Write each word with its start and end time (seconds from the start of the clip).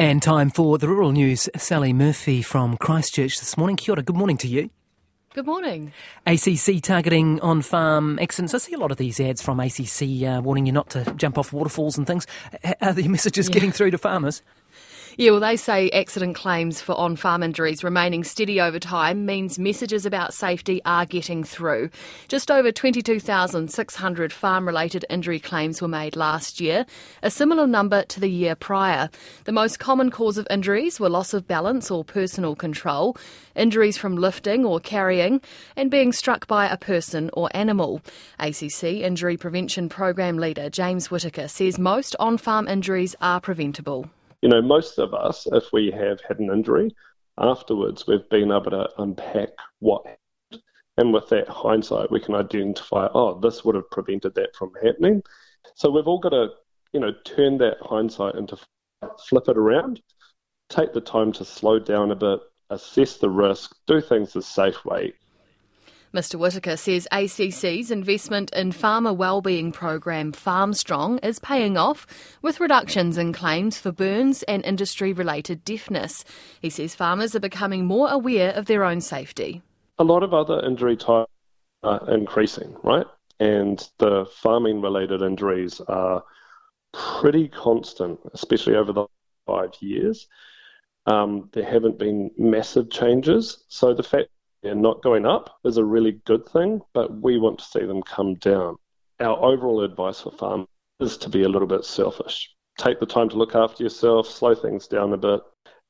And 0.00 0.22
time 0.22 0.48
for 0.48 0.78
the 0.78 0.88
rural 0.88 1.12
news. 1.12 1.46
Sally 1.58 1.92
Murphy 1.92 2.40
from 2.40 2.78
Christchurch 2.78 3.38
this 3.38 3.58
morning. 3.58 3.76
Kia 3.76 3.92
ora, 3.92 4.02
good 4.02 4.16
morning 4.16 4.38
to 4.38 4.48
you. 4.48 4.70
Good 5.34 5.44
morning. 5.44 5.92
ACC 6.26 6.80
targeting 6.82 7.38
on 7.40 7.60
farm 7.60 8.18
accidents. 8.18 8.54
I 8.54 8.58
see 8.58 8.72
a 8.72 8.78
lot 8.78 8.92
of 8.92 8.96
these 8.96 9.20
ads 9.20 9.42
from 9.42 9.60
ACC 9.60 10.22
uh, 10.22 10.40
warning 10.42 10.64
you 10.64 10.72
not 10.72 10.88
to 10.88 11.12
jump 11.18 11.36
off 11.36 11.52
waterfalls 11.52 11.98
and 11.98 12.06
things. 12.06 12.26
Are 12.80 12.94
the 12.94 13.08
messages 13.08 13.50
yeah. 13.50 13.52
getting 13.52 13.72
through 13.72 13.90
to 13.90 13.98
farmers? 13.98 14.40
Yeah, 15.16 15.32
well, 15.32 15.40
they 15.40 15.56
say 15.56 15.90
accident 15.90 16.34
claims 16.36 16.80
for 16.80 16.94
on 16.94 17.16
farm 17.16 17.42
injuries 17.42 17.84
remaining 17.84 18.24
steady 18.24 18.60
over 18.60 18.78
time 18.78 19.26
means 19.26 19.58
messages 19.58 20.06
about 20.06 20.32
safety 20.32 20.80
are 20.84 21.04
getting 21.04 21.44
through. 21.44 21.90
Just 22.28 22.50
over 22.50 22.72
22,600 22.72 24.32
farm 24.32 24.66
related 24.66 25.04
injury 25.10 25.38
claims 25.38 25.82
were 25.82 25.88
made 25.88 26.16
last 26.16 26.60
year, 26.60 26.86
a 27.22 27.30
similar 27.30 27.66
number 27.66 28.02
to 28.04 28.20
the 28.20 28.30
year 28.30 28.54
prior. 28.54 29.10
The 29.44 29.52
most 29.52 29.78
common 29.78 30.10
cause 30.10 30.38
of 30.38 30.46
injuries 30.50 30.98
were 30.98 31.10
loss 31.10 31.34
of 31.34 31.46
balance 31.46 31.90
or 31.90 32.04
personal 32.04 32.54
control, 32.54 33.16
injuries 33.54 33.98
from 33.98 34.16
lifting 34.16 34.64
or 34.64 34.80
carrying, 34.80 35.40
and 35.76 35.90
being 35.90 36.12
struck 36.12 36.46
by 36.46 36.66
a 36.66 36.76
person 36.76 37.30
or 37.32 37.50
animal. 37.52 38.00
ACC 38.38 38.84
Injury 38.84 39.36
Prevention 39.36 39.88
Program 39.88 40.38
Leader 40.38 40.70
James 40.70 41.10
Whitaker 41.10 41.48
says 41.48 41.78
most 41.78 42.16
on 42.18 42.38
farm 42.38 42.68
injuries 42.68 43.14
are 43.20 43.40
preventable 43.40 44.08
you 44.42 44.48
know, 44.48 44.62
most 44.62 44.98
of 44.98 45.14
us, 45.14 45.46
if 45.52 45.72
we 45.72 45.90
have 45.90 46.20
had 46.26 46.38
an 46.38 46.50
injury, 46.50 46.94
afterwards 47.38 48.06
we've 48.06 48.28
been 48.28 48.50
able 48.50 48.70
to 48.70 48.88
unpack 48.98 49.50
what 49.78 50.06
happened. 50.06 50.62
And 50.96 51.14
with 51.14 51.28
that 51.30 51.48
hindsight, 51.48 52.10
we 52.10 52.20
can 52.20 52.34
identify, 52.34 53.08
oh, 53.14 53.40
this 53.40 53.64
would 53.64 53.74
have 53.74 53.90
prevented 53.90 54.34
that 54.34 54.54
from 54.54 54.72
happening. 54.82 55.22
So 55.74 55.90
we've 55.90 56.06
all 56.06 56.18
got 56.18 56.30
to, 56.30 56.48
you 56.92 57.00
know, 57.00 57.12
turn 57.24 57.58
that 57.58 57.78
hindsight 57.80 58.34
into 58.34 58.58
flip 59.28 59.48
it 59.48 59.56
around, 59.56 60.02
take 60.68 60.92
the 60.92 61.00
time 61.00 61.32
to 61.32 61.44
slow 61.44 61.78
down 61.78 62.10
a 62.10 62.16
bit, 62.16 62.40
assess 62.68 63.16
the 63.16 63.30
risk, 63.30 63.74
do 63.86 64.00
things 64.00 64.32
the 64.32 64.42
safe 64.42 64.84
way, 64.84 65.12
Mr 66.12 66.34
Whitaker 66.34 66.76
says 66.76 67.06
ACC's 67.12 67.92
investment 67.92 68.52
in 68.52 68.72
farmer 68.72 69.12
wellbeing 69.12 69.70
program 69.70 70.32
FarmStrong 70.32 71.24
is 71.24 71.38
paying 71.38 71.76
off 71.76 72.04
with 72.42 72.58
reductions 72.58 73.16
in 73.16 73.32
claims 73.32 73.78
for 73.78 73.92
burns 73.92 74.42
and 74.44 74.64
industry 74.64 75.12
related 75.12 75.64
deafness. 75.64 76.24
He 76.60 76.68
says 76.68 76.96
farmers 76.96 77.36
are 77.36 77.40
becoming 77.40 77.84
more 77.84 78.08
aware 78.10 78.50
of 78.50 78.66
their 78.66 78.82
own 78.82 79.00
safety. 79.00 79.62
A 80.00 80.04
lot 80.04 80.24
of 80.24 80.34
other 80.34 80.60
injury 80.66 80.96
types 80.96 81.30
are 81.84 82.12
increasing, 82.12 82.74
right? 82.82 83.06
And 83.38 83.88
the 83.98 84.26
farming 84.42 84.80
related 84.80 85.22
injuries 85.22 85.80
are 85.86 86.24
pretty 86.92 87.46
constant, 87.46 88.18
especially 88.34 88.74
over 88.74 88.92
the 88.92 89.06
five 89.46 89.70
years. 89.78 90.26
Um, 91.06 91.50
there 91.52 91.64
haven't 91.64 92.00
been 92.00 92.32
massive 92.36 92.90
changes. 92.90 93.62
So 93.68 93.94
the 93.94 94.02
fact 94.02 94.28
and 94.62 94.82
not 94.82 95.02
going 95.02 95.26
up 95.26 95.58
is 95.64 95.76
a 95.76 95.84
really 95.84 96.20
good 96.24 96.46
thing, 96.48 96.80
but 96.92 97.20
we 97.20 97.38
want 97.38 97.58
to 97.58 97.64
see 97.64 97.84
them 97.84 98.02
come 98.02 98.34
down. 98.36 98.76
Our 99.20 99.38
overall 99.42 99.82
advice 99.82 100.20
for 100.20 100.32
farmers 100.32 100.68
is 101.00 101.16
to 101.18 101.28
be 101.28 101.42
a 101.42 101.48
little 101.48 101.68
bit 101.68 101.84
selfish. 101.84 102.54
Take 102.78 103.00
the 103.00 103.06
time 103.06 103.28
to 103.30 103.36
look 103.36 103.54
after 103.54 103.82
yourself, 103.82 104.26
slow 104.26 104.54
things 104.54 104.86
down 104.86 105.12
a 105.12 105.16
bit. 105.16 105.40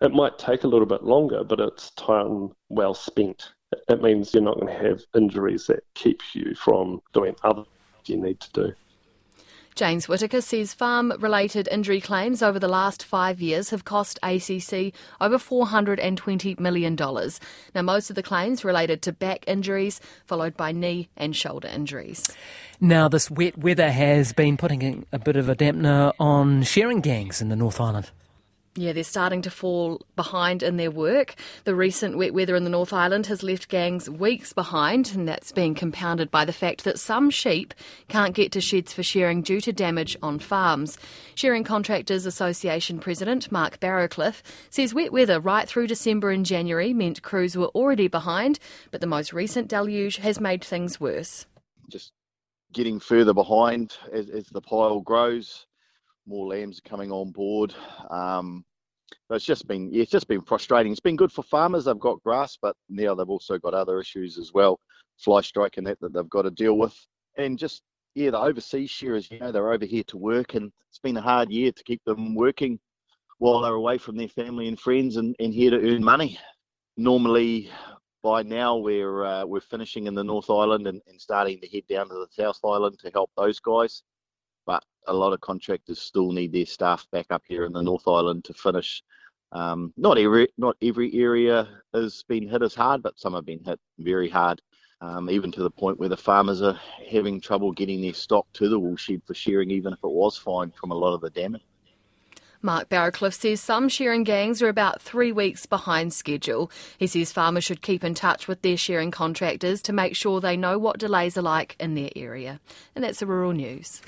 It 0.00 0.12
might 0.12 0.38
take 0.38 0.64
a 0.64 0.68
little 0.68 0.86
bit 0.86 1.04
longer, 1.04 1.44
but 1.44 1.60
it's 1.60 1.90
time 1.92 2.50
well 2.68 2.94
spent. 2.94 3.52
It 3.88 4.02
means 4.02 4.32
you're 4.32 4.42
not 4.42 4.58
going 4.58 4.72
to 4.72 4.88
have 4.88 5.02
injuries 5.14 5.66
that 5.66 5.84
keep 5.94 6.20
you 6.32 6.54
from 6.54 7.00
doing 7.12 7.36
other 7.44 7.62
things 7.62 8.08
you 8.08 8.16
need 8.16 8.40
to 8.40 8.52
do. 8.52 8.72
James 9.74 10.08
Whitaker 10.08 10.40
says 10.40 10.74
farm 10.74 11.12
related 11.18 11.68
injury 11.70 12.00
claims 12.00 12.42
over 12.42 12.58
the 12.58 12.68
last 12.68 13.04
five 13.04 13.40
years 13.40 13.70
have 13.70 13.84
cost 13.84 14.18
ACC 14.22 14.92
over 15.20 15.38
$420 15.38 16.60
million. 16.60 16.94
Now, 16.96 17.82
most 17.82 18.10
of 18.10 18.16
the 18.16 18.22
claims 18.22 18.64
related 18.64 19.02
to 19.02 19.12
back 19.12 19.44
injuries, 19.46 20.00
followed 20.26 20.56
by 20.56 20.72
knee 20.72 21.08
and 21.16 21.34
shoulder 21.34 21.68
injuries. 21.68 22.30
Now, 22.80 23.08
this 23.08 23.30
wet 23.30 23.58
weather 23.58 23.90
has 23.90 24.32
been 24.32 24.56
putting 24.56 25.06
a 25.12 25.18
bit 25.18 25.36
of 25.36 25.48
a 25.48 25.54
dampener 25.54 26.12
on 26.18 26.62
shearing 26.62 27.00
gangs 27.00 27.40
in 27.40 27.48
the 27.48 27.56
North 27.56 27.80
Island. 27.80 28.10
Yeah, 28.76 28.92
they're 28.92 29.02
starting 29.02 29.42
to 29.42 29.50
fall 29.50 30.00
behind 30.14 30.62
in 30.62 30.76
their 30.76 30.92
work. 30.92 31.34
The 31.64 31.74
recent 31.74 32.16
wet 32.16 32.32
weather 32.32 32.54
in 32.54 32.62
the 32.62 32.70
North 32.70 32.92
Island 32.92 33.26
has 33.26 33.42
left 33.42 33.68
gangs 33.68 34.08
weeks 34.08 34.52
behind, 34.52 35.10
and 35.12 35.26
that's 35.26 35.50
being 35.50 35.74
compounded 35.74 36.30
by 36.30 36.44
the 36.44 36.52
fact 36.52 36.84
that 36.84 37.00
some 37.00 37.30
sheep 37.30 37.74
can't 38.06 38.32
get 38.32 38.52
to 38.52 38.60
sheds 38.60 38.92
for 38.92 39.02
shearing 39.02 39.42
due 39.42 39.60
to 39.62 39.72
damage 39.72 40.16
on 40.22 40.38
farms. 40.38 40.98
Shearing 41.34 41.64
Contractors 41.64 42.26
Association 42.26 43.00
President 43.00 43.50
Mark 43.50 43.80
Barrowcliff 43.80 44.40
says 44.70 44.94
wet 44.94 45.12
weather 45.12 45.40
right 45.40 45.66
through 45.66 45.88
December 45.88 46.30
and 46.30 46.46
January 46.46 46.92
meant 46.92 47.22
crews 47.22 47.56
were 47.56 47.68
already 47.68 48.06
behind, 48.06 48.60
but 48.92 49.00
the 49.00 49.06
most 49.08 49.32
recent 49.32 49.66
deluge 49.66 50.18
has 50.18 50.38
made 50.38 50.62
things 50.64 51.00
worse. 51.00 51.44
Just 51.88 52.12
getting 52.72 53.00
further 53.00 53.34
behind 53.34 53.96
as, 54.12 54.30
as 54.30 54.46
the 54.46 54.60
pile 54.60 55.00
grows 55.00 55.66
more 56.26 56.46
lambs 56.46 56.80
coming 56.80 57.10
on 57.10 57.30
board. 57.30 57.74
Um, 58.10 58.64
it's 59.30 59.44
just 59.44 59.66
been 59.66 59.92
yeah, 59.92 60.02
it's 60.02 60.10
just 60.10 60.28
been 60.28 60.42
frustrating. 60.42 60.92
It's 60.92 61.00
been 61.00 61.16
good 61.16 61.32
for 61.32 61.42
farmers; 61.42 61.84
they've 61.84 61.98
got 61.98 62.22
grass, 62.22 62.58
but 62.60 62.76
now 62.88 63.14
they've 63.14 63.28
also 63.28 63.58
got 63.58 63.74
other 63.74 64.00
issues 64.00 64.38
as 64.38 64.52
well, 64.52 64.78
fly 65.18 65.40
strike 65.40 65.76
and 65.76 65.86
that 65.86 66.00
that 66.00 66.12
they've 66.12 66.28
got 66.28 66.42
to 66.42 66.50
deal 66.50 66.78
with, 66.78 66.94
and 67.36 67.58
just 67.58 67.82
yeah, 68.14 68.30
the 68.30 68.38
overseas 68.38 68.90
shearers, 68.90 69.30
you 69.30 69.38
know, 69.38 69.52
they're 69.52 69.72
over 69.72 69.84
here 69.84 70.02
to 70.08 70.16
work, 70.16 70.54
and 70.54 70.72
it's 70.88 70.98
been 70.98 71.16
a 71.16 71.22
hard 71.22 71.50
year 71.50 71.72
to 71.72 71.84
keep 71.84 72.02
them 72.04 72.34
working 72.34 72.78
while 73.38 73.60
they're 73.60 73.74
away 73.74 73.98
from 73.98 74.16
their 74.16 74.28
family 74.28 74.68
and 74.68 74.78
friends 74.78 75.16
and, 75.16 75.34
and 75.38 75.54
here 75.54 75.70
to 75.70 75.94
earn 75.94 76.02
money. 76.02 76.38
Normally, 76.96 77.70
by 78.22 78.42
now 78.42 78.76
we're 78.76 79.24
uh, 79.24 79.46
we're 79.46 79.60
finishing 79.60 80.06
in 80.06 80.14
the 80.14 80.24
North 80.24 80.50
Island 80.50 80.86
and, 80.86 81.00
and 81.06 81.20
starting 81.20 81.60
to 81.60 81.68
head 81.68 81.84
down 81.88 82.08
to 82.08 82.14
the 82.14 82.26
South 82.30 82.58
Island 82.64 82.98
to 82.98 83.10
help 83.10 83.30
those 83.36 83.60
guys 83.60 84.02
a 85.06 85.12
lot 85.12 85.32
of 85.32 85.40
contractors 85.40 86.00
still 86.00 86.32
need 86.32 86.52
their 86.52 86.66
staff 86.66 87.06
back 87.10 87.26
up 87.30 87.42
here 87.46 87.64
in 87.64 87.72
the 87.72 87.82
North 87.82 88.06
Island 88.06 88.44
to 88.44 88.54
finish. 88.54 89.02
Um, 89.52 89.92
not 89.96 90.18
every 90.18 90.48
not 90.58 90.76
every 90.80 91.12
area 91.14 91.68
has 91.92 92.22
been 92.28 92.48
hit 92.48 92.62
as 92.62 92.74
hard, 92.74 93.02
but 93.02 93.18
some 93.18 93.34
have 93.34 93.46
been 93.46 93.64
hit 93.64 93.80
very 93.98 94.28
hard, 94.28 94.62
um, 95.00 95.28
even 95.28 95.50
to 95.52 95.62
the 95.62 95.70
point 95.70 95.98
where 95.98 96.08
the 96.08 96.16
farmers 96.16 96.62
are 96.62 96.78
having 97.10 97.40
trouble 97.40 97.72
getting 97.72 98.00
their 98.00 98.14
stock 98.14 98.46
to 98.54 98.68
the 98.68 98.78
wool 98.78 98.96
shed 98.96 99.22
for 99.26 99.34
shearing, 99.34 99.70
even 99.70 99.92
if 99.92 99.98
it 100.04 100.10
was 100.10 100.36
fine 100.36 100.70
from 100.70 100.92
a 100.92 100.94
lot 100.94 101.14
of 101.14 101.20
the 101.20 101.30
damage. 101.30 101.62
Mark 102.62 102.90
Barrowcliff 102.90 103.32
says 103.32 103.58
some 103.58 103.88
shearing 103.88 104.22
gangs 104.22 104.60
are 104.60 104.68
about 104.68 105.00
three 105.00 105.32
weeks 105.32 105.64
behind 105.64 106.12
schedule. 106.12 106.70
He 106.98 107.06
says 107.06 107.32
farmers 107.32 107.64
should 107.64 107.80
keep 107.80 108.04
in 108.04 108.14
touch 108.14 108.46
with 108.46 108.60
their 108.60 108.76
shearing 108.76 109.10
contractors 109.10 109.80
to 109.82 109.94
make 109.94 110.14
sure 110.14 110.40
they 110.40 110.58
know 110.58 110.78
what 110.78 110.98
delays 110.98 111.38
are 111.38 111.42
like 111.42 111.74
in 111.80 111.94
their 111.94 112.10
area. 112.14 112.60
And 112.94 113.02
that's 113.02 113.20
the 113.20 113.26
rural 113.26 113.52
news. 113.52 114.02